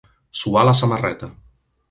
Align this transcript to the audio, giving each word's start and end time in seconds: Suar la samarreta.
Suar 0.43 0.63
la 0.69 0.73
samarreta. 0.79 1.31